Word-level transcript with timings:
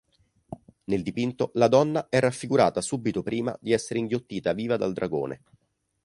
Nel 0.85 1.03
dipinto 1.03 1.51
la 1.53 1.67
donna 1.67 2.09
è 2.09 2.17
raffigurata 2.19 2.81
subito 2.81 3.21
prima 3.21 3.55
di 3.61 3.71
essere 3.71 3.99
inghiottita 3.99 4.51
viva 4.51 4.75
dal 4.75 4.93
dragone. 4.93 5.43